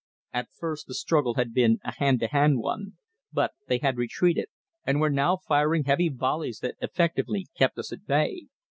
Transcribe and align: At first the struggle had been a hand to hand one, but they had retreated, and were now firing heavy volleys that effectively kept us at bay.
At 0.33 0.49
first 0.57 0.87
the 0.87 0.95
struggle 0.95 1.35
had 1.35 1.53
been 1.53 1.77
a 1.83 1.93
hand 1.93 2.21
to 2.21 2.27
hand 2.27 2.57
one, 2.57 2.93
but 3.31 3.51
they 3.67 3.77
had 3.77 3.99
retreated, 3.99 4.47
and 4.83 4.99
were 4.99 5.11
now 5.11 5.37
firing 5.37 5.83
heavy 5.83 6.09
volleys 6.09 6.57
that 6.61 6.75
effectively 6.81 7.49
kept 7.55 7.77
us 7.77 7.93
at 7.93 8.07
bay. 8.07 8.47